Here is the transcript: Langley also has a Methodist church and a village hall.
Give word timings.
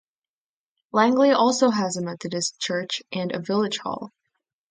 Langley 0.91 1.29
also 1.29 1.69
has 1.69 1.95
a 1.95 2.01
Methodist 2.01 2.59
church 2.59 3.03
and 3.11 3.31
a 3.31 3.39
village 3.39 3.77
hall. 3.77 4.09